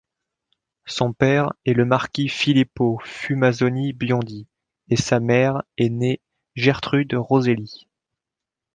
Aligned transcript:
Son 0.87 1.13
père 1.13 1.53
est 1.63 1.73
le 1.73 1.85
marquis 1.85 2.27
Filippo 2.27 2.99
Fumasoni-Biondi 3.03 4.47
et 4.89 4.95
sa 4.95 5.19
mère 5.19 5.61
est 5.77 5.89
née 5.89 6.21
Gertrude 6.55 7.13
Roselli. 7.13 7.87